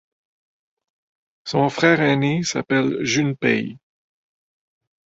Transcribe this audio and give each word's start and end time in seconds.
Son 1.45 1.69
frère 1.69 2.01
aîné 2.01 2.41
s'appelle 2.41 3.03
Junpei. 3.05 3.77